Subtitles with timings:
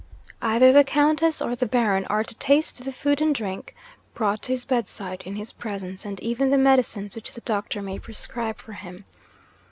[0.41, 3.75] 'Either the Countess or the Baron are to taste the food and drink
[4.15, 7.99] brought to his bedside, in his presence, and even the medicines which the doctor may
[7.99, 9.05] prescribe for him.